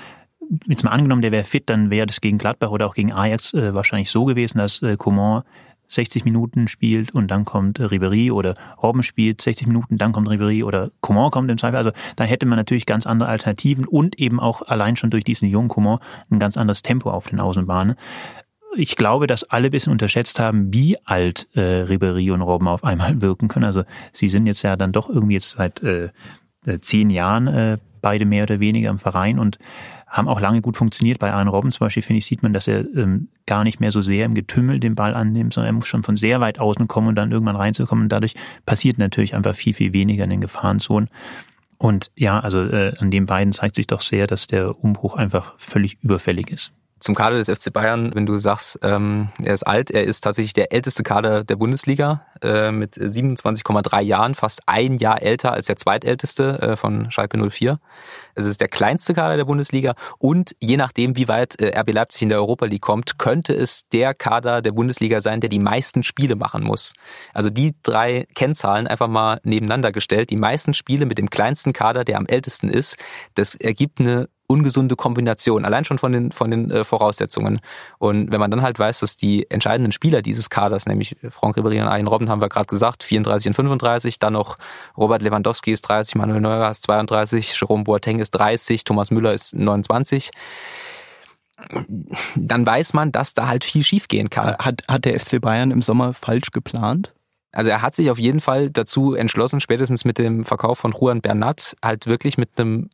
[0.66, 3.52] Jetzt mal angenommen, der wäre fit, dann wäre das gegen Gladbach oder auch gegen Ajax
[3.54, 5.42] äh, wahrscheinlich so gewesen, dass äh, Coman
[5.94, 10.62] 60 Minuten spielt und dann kommt Ribery oder Robben spielt 60 Minuten, dann kommt Ribery
[10.62, 11.76] oder Coman kommt im Zweifel.
[11.76, 15.48] Also da hätte man natürlich ganz andere Alternativen und eben auch allein schon durch diesen
[15.48, 15.98] jungen Coman
[16.30, 17.96] ein ganz anderes Tempo auf den Außenbahnen.
[18.74, 23.20] Ich glaube, dass alle bisschen unterschätzt haben, wie alt äh, Ribery und Robben auf einmal
[23.20, 23.66] wirken können.
[23.66, 26.10] Also sie sind jetzt ja dann doch irgendwie jetzt seit äh,
[26.66, 29.58] äh zehn Jahren äh, beide mehr oder weniger im Verein und
[30.12, 31.18] haben auch lange gut funktioniert.
[31.18, 33.90] Bei Arne Robben zum Beispiel, finde ich, sieht man, dass er ähm, gar nicht mehr
[33.90, 36.86] so sehr im Getümmel den Ball annimmt, sondern er muss schon von sehr weit außen
[36.86, 38.04] kommen und dann irgendwann reinzukommen.
[38.04, 38.34] Und dadurch
[38.66, 41.08] passiert natürlich einfach viel, viel weniger in den Gefahrenzonen.
[41.78, 45.54] Und ja, also äh, an den beiden zeigt sich doch sehr, dass der Umbruch einfach
[45.58, 46.72] völlig überfällig ist
[47.02, 50.52] zum Kader des FC Bayern, wenn du sagst, ähm, er ist alt, er ist tatsächlich
[50.52, 55.76] der älteste Kader der Bundesliga äh, mit 27,3 Jahren, fast ein Jahr älter als der
[55.76, 57.78] zweitälteste äh, von Schalke 04.
[58.34, 62.22] Es ist der kleinste Kader der Bundesliga und je nachdem, wie weit äh, RB Leipzig
[62.22, 66.04] in der Europa League kommt, könnte es der Kader der Bundesliga sein, der die meisten
[66.04, 66.94] Spiele machen muss.
[67.34, 70.30] Also die drei Kennzahlen einfach mal nebeneinander gestellt.
[70.30, 72.96] Die meisten Spiele mit dem kleinsten Kader, der am ältesten ist,
[73.34, 77.60] das ergibt eine ungesunde Kombination, allein schon von den, von den äh, Voraussetzungen.
[77.98, 81.80] Und wenn man dann halt weiß, dass die entscheidenden Spieler dieses Kaders, nämlich Franck Ribéry
[81.80, 84.58] und Arjen Robben, haben wir gerade gesagt, 34 und 35, dann noch
[84.96, 89.54] Robert Lewandowski ist 30, Manuel Neuer ist 32, Jerome Boateng ist 30, Thomas Müller ist
[89.54, 90.30] 29
[92.34, 94.56] dann weiß man, dass da halt viel schiefgehen kann.
[94.56, 97.14] Hat, hat der FC Bayern im Sommer falsch geplant?
[97.52, 101.20] Also er hat sich auf jeden Fall dazu entschlossen, spätestens mit dem Verkauf von Juan
[101.20, 102.88] Bernat halt wirklich mit einem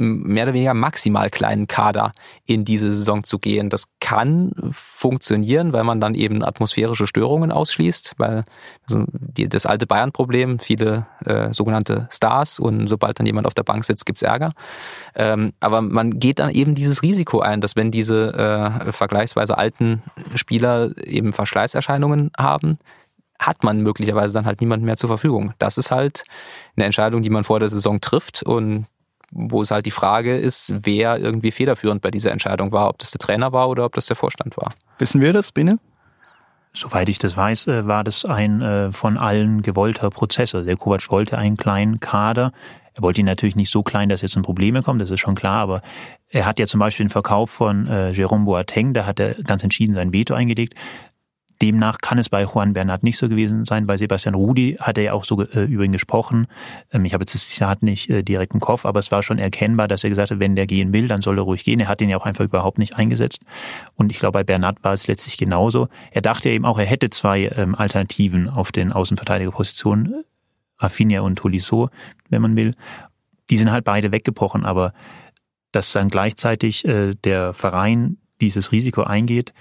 [0.00, 2.12] mehr oder weniger maximal kleinen Kader
[2.46, 3.68] in diese Saison zu gehen.
[3.68, 8.44] Das kann funktionieren, weil man dann eben atmosphärische Störungen ausschließt, weil
[8.88, 13.62] also die, das alte Bayern-Problem, viele äh, sogenannte Stars und sobald dann jemand auf der
[13.62, 14.52] Bank sitzt, gibt's Ärger.
[15.14, 20.02] Ähm, aber man geht dann eben dieses Risiko ein, dass wenn diese äh, vergleichsweise alten
[20.34, 22.78] Spieler eben Verschleißerscheinungen haben,
[23.38, 25.52] hat man möglicherweise dann halt niemanden mehr zur Verfügung.
[25.58, 26.22] Das ist halt
[26.76, 28.86] eine Entscheidung, die man vor der Saison trifft und
[29.30, 33.10] wo es halt die Frage ist, wer irgendwie federführend bei dieser Entscheidung war, ob das
[33.12, 34.72] der Trainer war oder ob das der Vorstand war.
[34.98, 35.78] Wissen wir das, Bene?
[36.72, 40.54] Soweit ich das weiß, äh, war das ein äh, von allen gewollter Prozess.
[40.54, 42.52] Also der Kovac wollte einen kleinen Kader.
[42.94, 45.34] Er wollte ihn natürlich nicht so klein, dass jetzt ein Probleme kommen, das ist schon
[45.34, 45.82] klar, aber
[46.28, 49.62] er hat ja zum Beispiel den Verkauf von äh, Jerome Boateng, da hat er ganz
[49.62, 50.74] entschieden sein Veto eingelegt.
[51.62, 53.86] Demnach kann es bei Juan Bernat nicht so gewesen sein.
[53.86, 56.46] Bei Sebastian Rudi hat er ja auch so äh, über ihn gesprochen.
[56.90, 59.38] Ähm, ich habe jetzt das Zitat nicht äh, direkt im Kopf, aber es war schon
[59.38, 61.80] erkennbar, dass er gesagt hat, wenn der gehen will, dann soll er ruhig gehen.
[61.80, 63.42] Er hat ihn ja auch einfach überhaupt nicht eingesetzt.
[63.94, 65.88] Und ich glaube, bei Bernat war es letztlich genauso.
[66.12, 70.24] Er dachte eben auch, er hätte zwei ähm, Alternativen auf den Außenverteidigerpositionen,
[70.78, 71.90] Rafinha und Tolisso,
[72.30, 72.74] wenn man will.
[73.50, 74.94] Die sind halt beide weggebrochen, aber
[75.72, 79.52] dass dann gleichzeitig äh, der Verein dieses Risiko eingeht,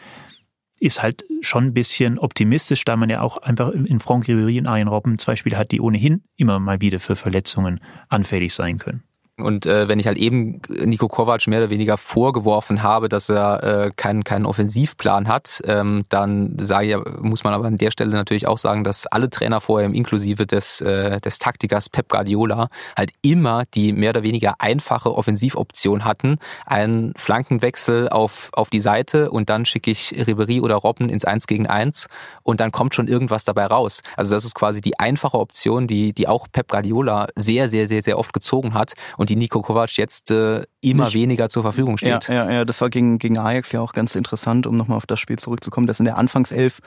[0.79, 4.67] ist halt schon ein bisschen optimistisch, da man ja auch einfach in Franck Ribéry und
[4.67, 9.03] Arjen Robben zwei Spieler hat, die ohnehin immer mal wieder für Verletzungen anfällig sein können.
[9.41, 13.63] Und äh, wenn ich halt eben Nico Kovac mehr oder weniger vorgeworfen habe, dass er
[13.63, 18.11] äh, keinen keinen Offensivplan hat, ähm, dann sage ich, muss man aber an der Stelle
[18.11, 23.11] natürlich auch sagen, dass alle Trainer vorher, inklusive des, äh, des Taktikers Pep Guardiola, halt
[23.21, 26.37] immer die mehr oder weniger einfache Offensivoption hatten.
[26.65, 31.47] Einen Flankenwechsel auf, auf die Seite und dann schicke ich Ribery oder Robben ins Eins
[31.47, 32.07] gegen Eins
[32.43, 34.01] und dann kommt schon irgendwas dabei raus.
[34.15, 38.03] Also das ist quasi die einfache Option, die, die auch Pep Guardiola sehr, sehr, sehr,
[38.03, 41.97] sehr oft gezogen hat und die Nico Kovac jetzt äh, immer Nicht, weniger zur Verfügung
[41.97, 42.27] steht.
[42.27, 45.05] Ja, ja, ja, das war gegen, gegen Ajax ja auch ganz interessant, um nochmal auf
[45.05, 46.79] das Spiel zurückzukommen, dass in der Anfangself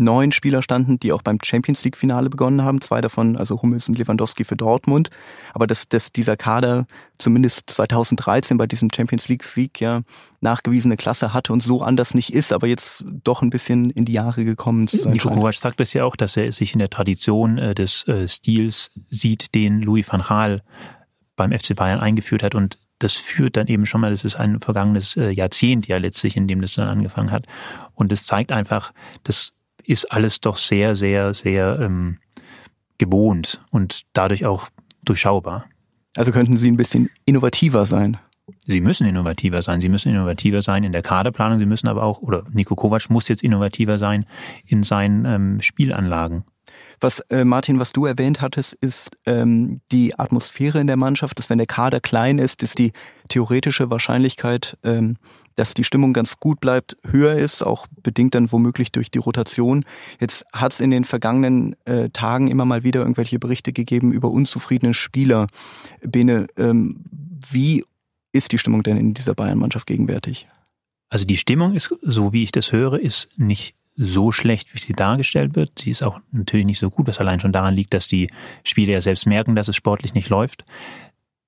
[0.00, 2.80] neun Spieler standen, die auch beim Champions League Finale begonnen haben.
[2.80, 5.10] Zwei davon, also Hummels und Lewandowski für Dortmund.
[5.52, 6.86] Aber dass, dass dieser Kader
[7.18, 10.00] zumindest 2013 bei diesem Champions League Sieg ja
[10.40, 14.14] nachgewiesene Klasse hatte und so anders nicht ist, aber jetzt doch ein bisschen in die
[14.14, 15.12] Jahre gekommen zu sein.
[15.12, 18.26] Nico Kovac sagt das ja auch, dass er sich in der Tradition äh, des äh,
[18.26, 20.62] Stils sieht, den Louis van Gaal
[21.40, 24.60] beim FC Bayern eingeführt hat und das führt dann eben schon mal, das ist ein
[24.60, 27.46] vergangenes äh, Jahrzehnt ja letztlich, in dem das dann angefangen hat.
[27.94, 28.92] Und es zeigt einfach,
[29.24, 32.18] das ist alles doch sehr, sehr, sehr ähm,
[32.98, 34.68] gewohnt und dadurch auch
[35.02, 35.64] durchschaubar.
[36.14, 38.18] Also könnten Sie ein bisschen innovativer sein?
[38.66, 39.80] Sie müssen innovativer sein.
[39.80, 41.58] Sie müssen innovativer sein in der Kaderplanung.
[41.58, 44.26] Sie müssen aber auch, oder Nico Kovac muss jetzt innovativer sein
[44.66, 46.44] in seinen ähm, Spielanlagen.
[47.00, 51.48] Was äh, Martin, was du erwähnt hattest, ist ähm, die Atmosphäre in der Mannschaft, dass
[51.48, 52.92] wenn der Kader klein ist, ist die
[53.28, 55.16] theoretische Wahrscheinlichkeit, ähm,
[55.56, 59.84] dass die Stimmung ganz gut bleibt, höher ist, auch bedingt dann womöglich durch die Rotation.
[60.20, 64.30] Jetzt hat es in den vergangenen äh, Tagen immer mal wieder irgendwelche Berichte gegeben über
[64.30, 65.46] unzufriedene Spieler.
[66.02, 67.04] Bene, ähm,
[67.50, 67.84] wie
[68.32, 70.48] ist die Stimmung denn in dieser Bayern-Mannschaft gegenwärtig?
[71.08, 74.94] Also die Stimmung ist, so wie ich das höre, ist nicht so schlecht, wie sie
[74.94, 75.78] dargestellt wird.
[75.78, 78.30] Sie ist auch natürlich nicht so gut, was allein schon daran liegt, dass die
[78.64, 80.64] Spieler ja selbst merken, dass es sportlich nicht läuft.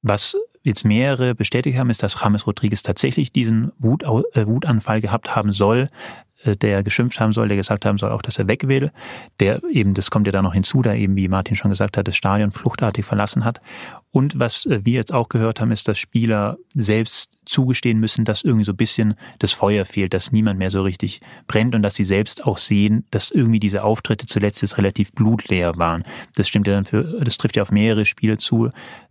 [0.03, 5.53] Was jetzt mehrere bestätigt haben, ist, dass James Rodriguez tatsächlich diesen äh, Wutanfall gehabt haben
[5.53, 5.89] soll,
[6.45, 8.91] der geschimpft haben soll, der gesagt haben soll, auch dass er weg will,
[9.41, 12.09] der eben, das kommt ja da noch hinzu, da eben, wie Martin schon gesagt hat,
[12.09, 13.61] das Stadion fluchtartig verlassen hat.
[14.13, 18.43] Und was äh, wir jetzt auch gehört haben, ist, dass Spieler selbst zugestehen müssen, dass
[18.43, 21.95] irgendwie so ein bisschen das Feuer fehlt, dass niemand mehr so richtig brennt und dass
[21.95, 26.05] sie selbst auch sehen, dass irgendwie diese Auftritte zuletzt jetzt relativ blutleer waren.
[26.37, 28.69] Das stimmt ja dann für, das trifft ja auf mehrere Spiele zu.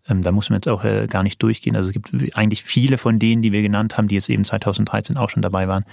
[0.07, 1.75] Ähm, da muss man jetzt auch äh, gar nicht durchgehen.
[1.75, 5.17] Also es gibt eigentlich viele von denen, die wir genannt haben, die jetzt eben 2013
[5.17, 5.85] auch schon dabei waren,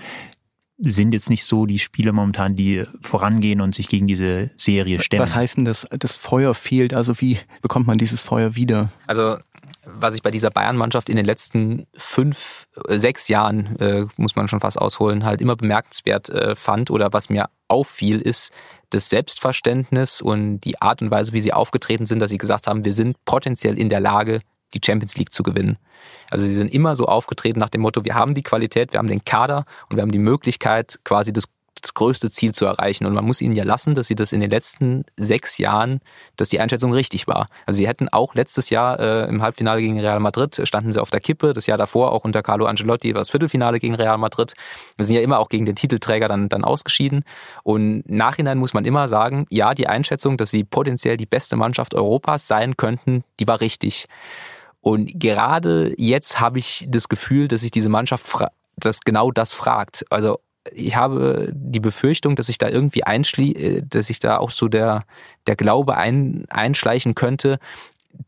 [0.78, 5.22] sind jetzt nicht so die Spieler momentan, die vorangehen und sich gegen diese Serie stemmen.
[5.22, 6.94] Was heißt denn das, das Feuer fehlt?
[6.94, 8.90] Also wie bekommt man dieses Feuer wieder?
[9.06, 9.38] Also
[9.90, 14.48] was ich bei dieser Bayern-Mannschaft in den letzten fünf, äh, sechs Jahren, äh, muss man
[14.48, 18.52] schon fast ausholen, halt immer bemerkenswert äh, fand oder was mir auffiel, ist
[18.90, 22.84] das Selbstverständnis und die Art und Weise, wie sie aufgetreten sind, dass sie gesagt haben,
[22.84, 24.40] wir sind potenziell in der Lage,
[24.74, 25.78] die Champions League zu gewinnen.
[26.30, 29.08] Also sie sind immer so aufgetreten nach dem Motto, wir haben die Qualität, wir haben
[29.08, 31.44] den Kader und wir haben die Möglichkeit, quasi das,
[31.80, 33.06] das größte Ziel zu erreichen.
[33.06, 36.00] Und man muss ihnen ja lassen, dass sie das in den letzten sechs Jahren,
[36.36, 37.48] dass die Einschätzung richtig war.
[37.66, 41.10] Also sie hätten auch letztes Jahr äh, im Halbfinale gegen Real Madrid, standen sie auf
[41.10, 44.54] der Kippe, das Jahr davor auch unter Carlo Ancelotti war das Viertelfinale gegen Real Madrid.
[44.96, 47.24] Wir sind ja immer auch gegen den Titelträger dann, dann ausgeschieden.
[47.62, 51.94] Und nachhinein muss man immer sagen, ja, die Einschätzung, dass sie potenziell die beste Mannschaft
[51.94, 54.06] Europas sein könnten, die war richtig.
[54.80, 58.26] Und gerade jetzt habe ich das Gefühl, dass sich diese Mannschaft
[58.76, 60.04] dass genau das fragt.
[60.10, 60.38] Also
[60.72, 64.68] ich habe die Befürchtung, dass sich da irgendwie einschlie, äh, dass sich da auch so
[64.68, 65.04] der,
[65.46, 67.58] der Glaube ein, einschleichen könnte.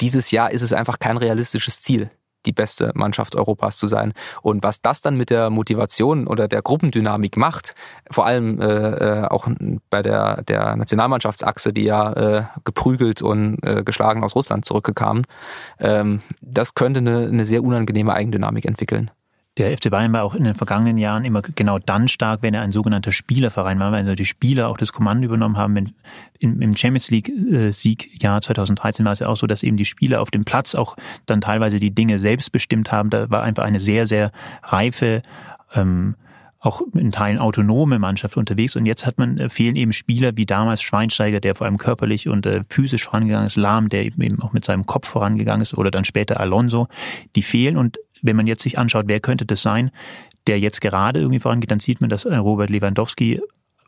[0.00, 2.10] Dieses Jahr ist es einfach kein realistisches Ziel
[2.46, 4.12] die beste Mannschaft Europas zu sein.
[4.42, 7.74] Und was das dann mit der Motivation oder der Gruppendynamik macht,
[8.10, 9.48] vor allem äh, äh, auch
[9.90, 15.26] bei der, der Nationalmannschaftsachse, die ja äh, geprügelt und äh, geschlagen aus Russland zurückgekamen,
[15.78, 19.10] ähm, das könnte eine, eine sehr unangenehme Eigendynamik entwickeln.
[19.56, 22.62] Der FC Bayern war auch in den vergangenen Jahren immer genau dann stark, wenn er
[22.62, 25.74] ein sogenannter Spielerverein war, weil also die Spieler auch das Kommando übernommen haben.
[25.74, 25.92] Wenn
[26.38, 30.20] im Champions League äh, Siegjahr 2013 war es ja auch so, dass eben die Spieler
[30.20, 33.10] auf dem Platz auch dann teilweise die Dinge selbst bestimmt haben.
[33.10, 34.30] Da war einfach eine sehr, sehr
[34.62, 35.20] reife,
[35.74, 36.14] ähm,
[36.60, 38.76] auch in Teilen autonome Mannschaft unterwegs.
[38.76, 42.28] Und jetzt hat man, äh, fehlen eben Spieler wie damals Schweinsteiger, der vor allem körperlich
[42.28, 45.90] und äh, physisch vorangegangen ist, Lahm, der eben auch mit seinem Kopf vorangegangen ist, oder
[45.90, 46.86] dann später Alonso.
[47.34, 49.90] Die fehlen und wenn man jetzt sich anschaut, wer könnte das sein,
[50.46, 53.40] der jetzt gerade irgendwie vorangeht, dann sieht man, dass äh, Robert Lewandowski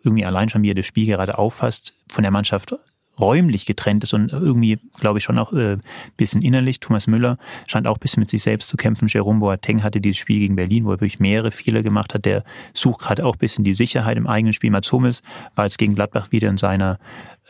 [0.05, 2.75] irgendwie allein schon, wie er das Spiel gerade auffasst, von der Mannschaft
[3.21, 5.79] räumlich getrennt ist und irgendwie, glaube ich, schon auch äh,
[6.17, 6.81] bisschen innerlich.
[6.81, 9.09] Thomas Müller scheint auch ein bisschen mit sich selbst zu kämpfen.
[9.09, 12.25] Jerome Boateng hatte dieses Spiel gegen Berlin, wo er wirklich mehrere Fehler gemacht hat.
[12.25, 14.71] Der sucht gerade auch ein bisschen die Sicherheit im eigenen Spiel.
[14.71, 15.23] Mats Hummels
[15.55, 16.99] war jetzt gegen Gladbach wieder in seiner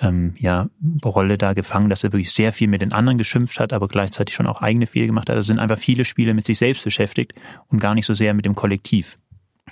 [0.01, 0.68] ähm, ja,
[1.05, 4.35] Rolle da gefangen, dass er wirklich sehr viel mit den anderen geschimpft hat, aber gleichzeitig
[4.35, 5.37] schon auch eigene Fehler gemacht hat.
[5.37, 7.35] Also sind einfach viele Spiele mit sich selbst beschäftigt
[7.68, 9.16] und gar nicht so sehr mit dem Kollektiv.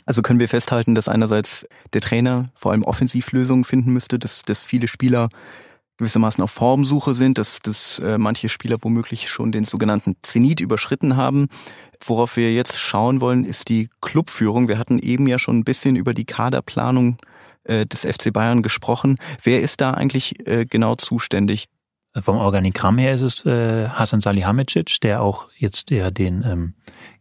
[0.07, 4.65] Also können wir festhalten, dass einerseits der Trainer vor allem Offensivlösungen finden müsste, dass, dass
[4.65, 5.29] viele Spieler
[6.01, 11.17] gewissermaßen auf Formsuche sind, dass, dass äh, manche Spieler womöglich schon den sogenannten Zenit überschritten
[11.17, 11.49] haben.
[12.05, 14.67] Worauf wir jetzt schauen wollen, ist die Clubführung.
[14.69, 17.19] Wir hatten eben ja schon ein bisschen über die Kaderplanung
[17.65, 19.17] äh, des FC Bayern gesprochen.
[19.43, 21.67] Wer ist da eigentlich äh, genau zuständig?
[22.19, 26.75] Vom Organigramm her ist es äh, Hasan Salihamidzic, der auch jetzt ja den ähm,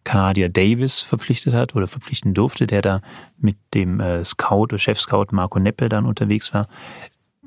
[0.04, 3.02] Kanadier Davis verpflichtet hat oder verpflichten durfte, der da
[3.38, 6.68] mit dem äh, Scout oder Chef-Scout Marco Neppe dann unterwegs war.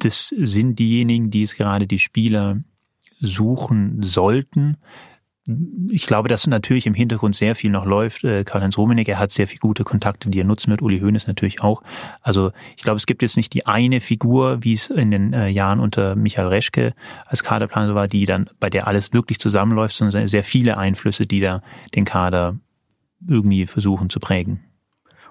[0.02, 2.62] Das sind diejenigen, die es gerade die Spieler
[3.20, 4.76] suchen sollten
[5.90, 8.22] ich glaube, dass natürlich im Hintergrund sehr viel noch läuft.
[8.22, 10.82] Äh, Karl-Heinz Rummenigge hat sehr viele gute Kontakte, die er nutzen wird.
[10.82, 11.82] Uli Hoeneß natürlich auch.
[12.20, 15.48] Also ich glaube, es gibt jetzt nicht die eine Figur, wie es in den äh,
[15.48, 16.94] Jahren unter Michael Reschke
[17.26, 21.40] als Kaderplaner war, die dann, bei der alles wirklich zusammenläuft, sondern sehr viele Einflüsse, die
[21.40, 21.62] da
[21.96, 22.56] den Kader
[23.26, 24.60] irgendwie versuchen zu prägen.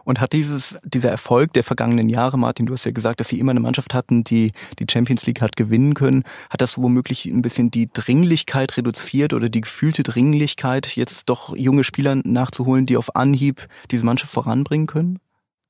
[0.03, 3.39] Und hat dieses, dieser Erfolg der vergangenen Jahre, Martin, du hast ja gesagt, dass sie
[3.39, 7.41] immer eine Mannschaft hatten, die die Champions League hat gewinnen können, hat das womöglich ein
[7.41, 13.15] bisschen die Dringlichkeit reduziert oder die gefühlte Dringlichkeit, jetzt doch junge Spieler nachzuholen, die auf
[13.15, 15.19] Anhieb diese Mannschaft voranbringen können?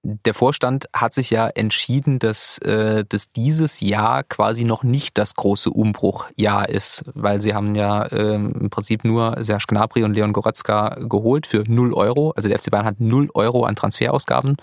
[0.03, 5.35] Der Vorstand hat sich ja entschieden, dass, äh, dass dieses Jahr quasi noch nicht das
[5.35, 10.33] große Umbruchjahr ist, weil sie haben ja äh, im Prinzip nur Serge Gnabry und Leon
[10.33, 12.31] Goretzka geholt für 0 Euro.
[12.31, 14.57] Also der FC Bayern hat 0 Euro an Transferausgaben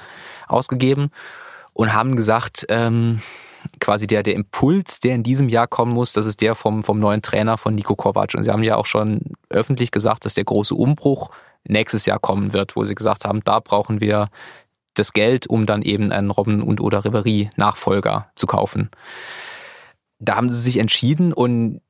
[0.49, 1.11] ausgegeben
[1.73, 3.23] und haben gesagt, ähm,
[3.81, 6.99] quasi der, der Impuls, der in diesem Jahr kommen muss, das ist der vom, vom
[6.99, 8.35] neuen Trainer von Nico Kovac.
[8.35, 9.21] Und sie haben ja auch schon
[9.51, 11.31] öffentlich gesagt, dass der große Umbruch
[11.65, 14.29] nächstes Jahr kommen wird, wo sie gesagt haben, da brauchen wir
[14.99, 18.91] das Geld, um dann eben einen Robben und oder Ribéry Nachfolger zu kaufen.
[20.19, 21.81] Da haben sie sich entschieden und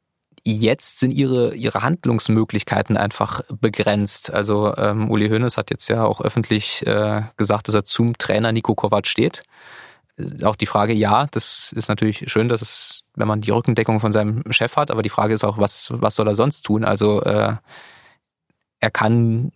[0.45, 4.33] jetzt sind ihre, ihre Handlungsmöglichkeiten einfach begrenzt.
[4.33, 8.53] Also ähm, Uli Hoeneß hat jetzt ja auch öffentlich äh, gesagt, dass er zum Trainer
[8.53, 9.43] Nico Kovac steht.
[10.43, 14.13] Auch die Frage, ja, das ist natürlich schön, dass es, wenn man die Rückendeckung von
[14.13, 16.85] seinem Chef hat, aber die Frage ist auch, was, was soll er sonst tun?
[16.85, 17.55] Also äh,
[18.81, 19.53] er kann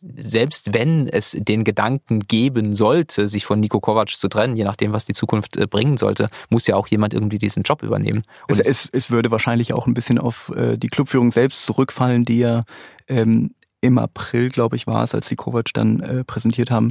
[0.00, 4.92] selbst wenn es den Gedanken geben sollte, sich von Nico Kovac zu trennen, je nachdem,
[4.92, 8.22] was die Zukunft äh, bringen sollte, muss ja auch jemand irgendwie diesen Job übernehmen.
[8.48, 12.24] Und es, es, es würde wahrscheinlich auch ein bisschen auf äh, die Clubführung selbst zurückfallen,
[12.24, 12.64] die ja
[13.08, 16.88] ähm, im April, glaube ich, war es, als die Kovac dann äh, präsentiert haben,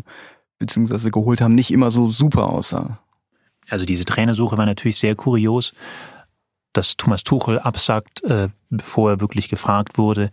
[0.60, 3.00] beziehungsweise geholt haben, nicht immer so super aussah.
[3.70, 5.74] Also diese Trainersuche war natürlich sehr kurios
[6.74, 10.30] dass Thomas Tuchel absagt, äh, bevor er wirklich gefragt wurde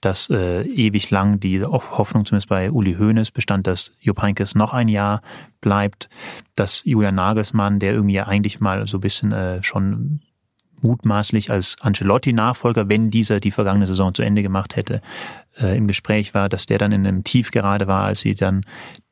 [0.00, 4.74] dass äh, ewig lang die Hoffnung zumindest bei Uli Hoeneß bestand, dass Jupp Heynckes noch
[4.74, 5.22] ein Jahr
[5.60, 6.08] bleibt,
[6.54, 10.20] dass Julian Nagelsmann, der irgendwie ja eigentlich mal so ein bisschen äh, schon
[10.80, 15.02] mutmaßlich als Ancelotti-Nachfolger, wenn dieser die vergangene Saison zu Ende gemacht hätte,
[15.60, 18.64] äh, im Gespräch war, dass der dann in einem Tief gerade war, als sie dann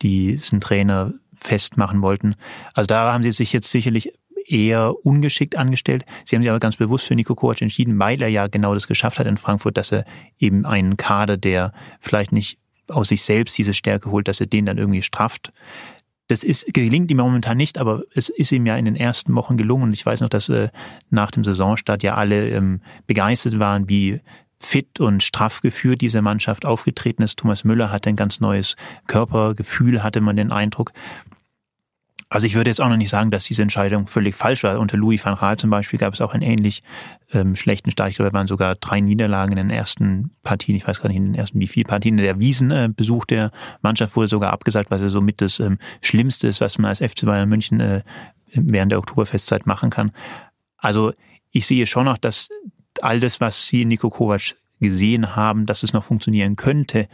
[0.03, 2.35] diesen Trainer festmachen wollten.
[2.75, 4.13] Also da haben sie sich jetzt sicherlich
[4.47, 6.05] eher ungeschickt angestellt.
[6.25, 8.87] Sie haben sich aber ganz bewusst für Nico Kovac entschieden, weil er ja genau das
[8.87, 10.05] geschafft hat in Frankfurt, dass er
[10.39, 14.67] eben einen Kader, der vielleicht nicht aus sich selbst diese Stärke holt, dass er den
[14.67, 15.53] dann irgendwie strafft.
[16.29, 19.57] Das ist, gelingt ihm momentan nicht, aber es ist ihm ja in den ersten Wochen
[19.57, 19.85] gelungen.
[19.85, 20.71] Und ich weiß noch, dass äh,
[21.11, 24.21] nach dem Saisonstart ja alle ähm, begeistert waren, wie
[24.59, 27.39] fit und straff geführt diese Mannschaft aufgetreten ist.
[27.39, 28.75] Thomas Müller hatte ein ganz neues
[29.07, 30.93] Körpergefühl, hatte man den Eindruck.
[32.29, 34.81] Also ich würde jetzt auch noch nicht sagen, dass diese Entscheidung völlig falsch war.
[34.81, 36.83] Unter Louis van Gaal zum Beispiel gab es auch einen ähnlich
[37.33, 38.11] ähm, schlechten Start.
[38.11, 40.75] Ich glaube, es waren sogar drei Niederlagen in den ersten Partien.
[40.75, 42.17] Ich weiß gar nicht, in den ersten wie viele Partien.
[42.17, 46.61] Der Wiesenbesuch äh, der Mannschaft wurde sogar abgesagt, was ja somit das ähm, Schlimmste ist,
[46.61, 48.03] was man als FC Bayern München äh,
[48.53, 50.11] während der Oktoberfestzeit machen kann.
[50.79, 51.13] Also
[51.53, 52.49] ich sehe schon noch, dass
[53.03, 57.09] all das, was Sie in Nico Kovac gesehen haben, dass es noch funktionieren könnte,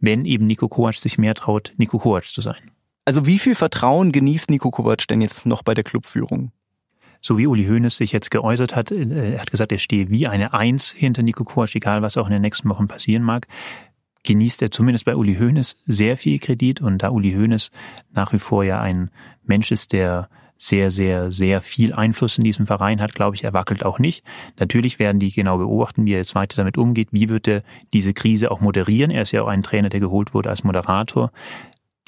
[0.00, 2.70] wenn eben Nico Kovac sich mehr traut, Nico Kovac zu sein.
[3.08, 6.52] Also wie viel Vertrauen genießt Nico Kovac denn jetzt noch bei der Clubführung?
[7.22, 10.26] So wie Uli Hoeneß sich jetzt geäußert hat, äh, er hat gesagt, er stehe wie
[10.26, 13.46] eine Eins hinter Nico Kovac, egal was auch in den nächsten Wochen passieren mag,
[14.24, 17.70] genießt er zumindest bei Uli Hoeneß sehr viel Kredit und da Uli Hoeneß
[18.12, 19.10] nach wie vor ja ein
[19.42, 23.54] Mensch ist, der sehr, sehr, sehr viel Einfluss in diesem Verein hat, glaube ich, er
[23.54, 24.22] wackelt auch nicht.
[24.58, 27.08] Natürlich werden die genau beobachten, wie er jetzt weiter damit umgeht.
[27.12, 27.62] Wie wird er
[27.94, 29.10] diese Krise auch moderieren?
[29.10, 31.30] Er ist ja auch ein Trainer, der geholt wurde als Moderator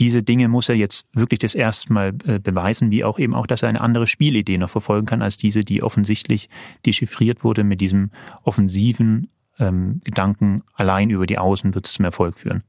[0.00, 3.46] diese Dinge muss er jetzt wirklich das erste Mal äh, beweisen, wie auch eben auch,
[3.46, 6.48] dass er eine andere Spielidee noch verfolgen kann als diese, die offensichtlich
[6.86, 8.10] dechiffriert wurde mit diesem
[8.42, 12.64] offensiven ähm, Gedanken, allein über die Außen wird es zum Erfolg führen.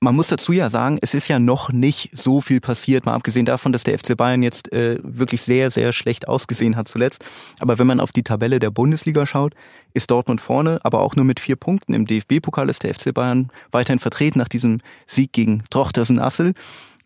[0.00, 3.46] Man muss dazu ja sagen, es ist ja noch nicht so viel passiert, mal abgesehen
[3.46, 7.24] davon, dass der FC Bayern jetzt äh, wirklich sehr, sehr schlecht ausgesehen hat zuletzt.
[7.58, 9.54] Aber wenn man auf die Tabelle der Bundesliga schaut,
[9.94, 11.94] ist Dortmund vorne, aber auch nur mit vier Punkten.
[11.94, 16.52] Im DFB-Pokal ist der FC Bayern weiterhin vertreten nach diesem Sieg gegen Trochtersen Assel.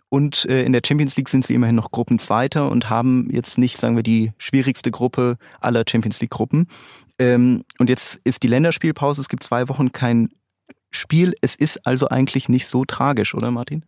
[0.09, 3.77] Und äh, in der Champions League sind sie immerhin noch Gruppenzweiter und haben jetzt nicht,
[3.77, 6.67] sagen wir, die schwierigste Gruppe aller Champions League-Gruppen.
[7.19, 10.31] Ähm, und jetzt ist die Länderspielpause, es gibt zwei Wochen kein
[10.91, 11.35] Spiel.
[11.43, 13.85] Es ist also eigentlich nicht so tragisch, oder Martin?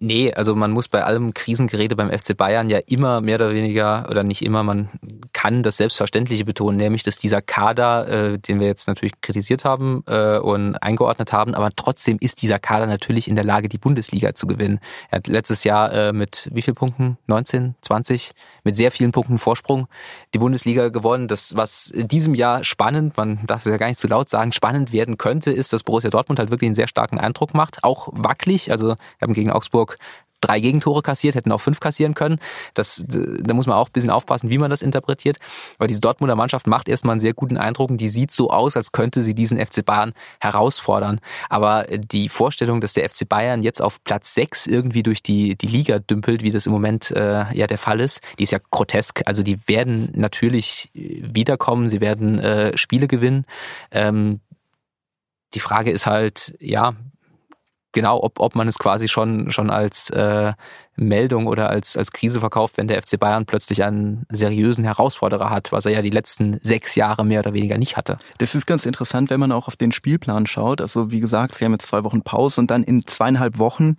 [0.00, 4.06] Nee, also man muss bei allem Krisengerede beim FC Bayern ja immer mehr oder weniger,
[4.08, 4.90] oder nicht immer, man
[5.32, 10.04] kann das Selbstverständliche betonen, nämlich dass dieser Kader, äh, den wir jetzt natürlich kritisiert haben
[10.06, 14.34] äh, und eingeordnet haben, aber trotzdem ist dieser Kader natürlich in der Lage, die Bundesliga
[14.34, 14.78] zu gewinnen.
[15.10, 17.18] Er hat letztes Jahr äh, mit wie vielen Punkten?
[17.26, 18.32] 19, 20?
[18.62, 19.88] Mit sehr vielen Punkten Vorsprung
[20.32, 21.26] die Bundesliga gewonnen.
[21.26, 24.52] Das, was in diesem Jahr spannend, man darf es ja gar nicht zu laut sagen,
[24.52, 27.82] spannend werden könnte, ist, dass Borussia Dortmund halt wirklich einen sehr starken Eindruck macht.
[27.82, 29.98] Auch wackelig, also wir haben gegen Augsburg Augsburg
[30.40, 32.38] drei Gegentore kassiert, hätten auch fünf kassieren können.
[32.74, 35.36] Das, da muss man auch ein bisschen aufpassen, wie man das interpretiert.
[35.78, 38.76] Aber diese Dortmunder Mannschaft macht erstmal einen sehr guten Eindruck und die sieht so aus,
[38.76, 41.20] als könnte sie diesen FC Bayern herausfordern.
[41.48, 45.66] Aber die Vorstellung, dass der FC Bayern jetzt auf Platz sechs irgendwie durch die, die
[45.66, 49.22] Liga dümpelt, wie das im Moment äh, ja der Fall ist, die ist ja grotesk.
[49.24, 53.44] Also die werden natürlich wiederkommen, sie werden äh, Spiele gewinnen.
[53.90, 54.38] Ähm,
[55.54, 56.94] die Frage ist halt, ja,
[57.92, 60.52] genau, ob, ob man es quasi schon, schon als äh,
[60.96, 65.72] Meldung oder als, als Krise verkauft, wenn der FC Bayern plötzlich einen seriösen Herausforderer hat,
[65.72, 68.18] was er ja die letzten sechs Jahre mehr oder weniger nicht hatte.
[68.38, 70.80] Das ist ganz interessant, wenn man auch auf den Spielplan schaut.
[70.80, 73.96] Also wie gesagt, sie haben jetzt zwei Wochen Pause und dann in zweieinhalb Wochen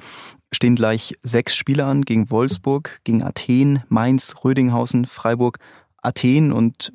[0.52, 5.60] stehen gleich sechs Spiele an gegen Wolfsburg, gegen Athen, Mainz, Rödinghausen, Freiburg,
[6.02, 6.92] Athen und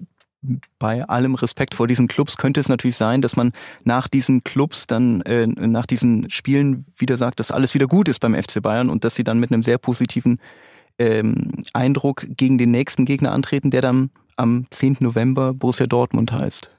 [0.78, 3.52] bei allem Respekt vor diesen Clubs könnte es natürlich sein, dass man
[3.85, 8.20] nach diesen Clubs dann äh, nach diesen Spielen wieder sagt, dass alles wieder gut ist
[8.20, 10.40] beim FC Bayern und dass sie dann mit einem sehr positiven
[10.98, 14.98] ähm, Eindruck gegen den nächsten Gegner antreten, der dann am 10.
[15.00, 16.70] November Borussia Dortmund heißt.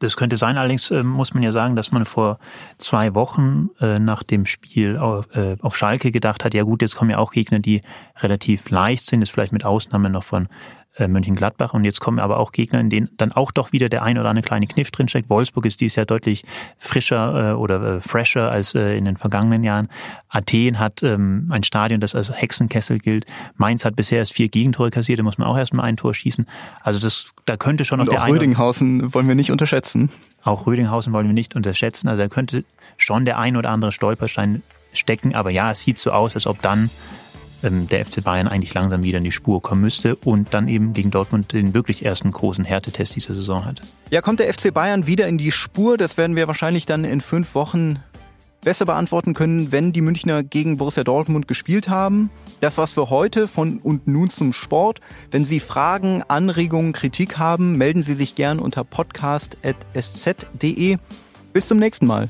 [0.00, 2.38] Das könnte sein, allerdings äh, muss man ja sagen, dass man vor
[2.78, 6.94] zwei Wochen äh, nach dem Spiel auf, äh, auf Schalke gedacht hat, ja gut, jetzt
[6.94, 7.82] kommen ja auch Gegner, die
[8.18, 10.48] relativ leicht sind, ist vielleicht mit Ausnahme noch von
[11.06, 11.74] Mönchengladbach.
[11.74, 14.28] Und jetzt kommen aber auch Gegner, in denen dann auch doch wieder der ein oder
[14.28, 15.30] andere kleine Kniff drinsteckt.
[15.30, 16.44] Wolfsburg ist dieses Jahr deutlich
[16.78, 19.88] frischer äh, oder äh, fresher als äh, in den vergangenen Jahren.
[20.28, 23.26] Athen hat ähm, ein Stadion, das als Hexenkessel gilt.
[23.56, 26.46] Mainz hat bisher erst vier Gegentore kassiert, da muss man auch erstmal ein Tor schießen.
[26.82, 30.10] Also das, da könnte schon noch Und der auch Rödinghausen wollen wir nicht unterschätzen.
[30.42, 32.08] Auch Rödinghausen wollen wir nicht unterschätzen.
[32.08, 32.64] Also da könnte
[32.96, 35.34] schon der ein oder andere Stolperstein stecken.
[35.34, 36.90] Aber ja, es sieht so aus, als ob dann
[37.62, 41.10] der FC Bayern eigentlich langsam wieder in die Spur kommen müsste und dann eben gegen
[41.10, 43.80] Dortmund den wirklich ersten großen Härtetest dieser Saison hat.
[44.10, 45.96] Ja, kommt der FC Bayern wieder in die Spur?
[45.96, 47.98] Das werden wir wahrscheinlich dann in fünf Wochen
[48.62, 52.30] besser beantworten können, wenn die Münchner gegen Borussia Dortmund gespielt haben.
[52.60, 55.00] Das war's für heute von und nun zum Sport.
[55.30, 60.98] Wenn Sie Fragen, Anregungen, Kritik haben, melden Sie sich gern unter podcast.sz.de.
[61.52, 62.28] Bis zum nächsten Mal.